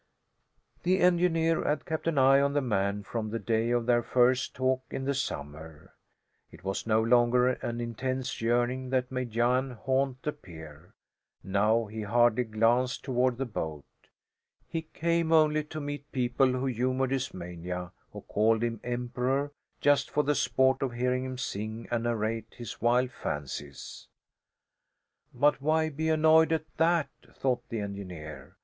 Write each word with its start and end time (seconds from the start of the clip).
The 0.81 0.97
engineer 0.97 1.63
had 1.63 1.85
kept 1.85 2.07
an 2.07 2.17
eye 2.17 2.39
on 2.41 2.53
the 2.53 2.61
man 2.61 3.03
from 3.03 3.29
the 3.29 3.37
day 3.37 3.69
of 3.69 3.85
their 3.85 4.01
first 4.01 4.55
talk 4.55 4.81
in 4.89 5.05
the 5.05 5.13
summer. 5.13 5.93
It 6.49 6.63
was 6.63 6.87
no 6.87 7.03
longer 7.03 7.49
an 7.49 7.79
intense 7.79 8.41
yearning 8.41 8.89
that 8.89 9.11
made 9.11 9.29
Jan 9.29 9.69
haunt 9.69 10.23
the 10.23 10.31
pier. 10.31 10.95
Now 11.43 11.85
he 11.85 12.01
hardly 12.01 12.45
glanced 12.45 13.03
toward 13.03 13.37
the 13.37 13.45
boat. 13.45 13.85
He 14.67 14.81
came 14.91 15.31
only 15.31 15.63
to 15.65 15.79
meet 15.79 16.11
people 16.11 16.47
who 16.47 16.65
humoured 16.65 17.11
his 17.11 17.31
mania, 17.31 17.91
who 18.11 18.21
called 18.21 18.63
him 18.63 18.79
"Emperor" 18.83 19.51
just 19.81 20.09
for 20.09 20.23
the 20.23 20.33
sport 20.33 20.81
of 20.81 20.93
hearing 20.93 21.23
him 21.23 21.37
sing 21.37 21.87
and 21.91 22.05
narrate 22.05 22.55
his 22.57 22.81
wild 22.81 23.11
fancies. 23.11 24.07
But 25.31 25.61
why 25.61 25.89
be 25.89 26.09
annoyed 26.09 26.51
at 26.51 26.65
that? 26.77 27.09
thought 27.35 27.69
the 27.69 27.81
engineer. 27.81 28.57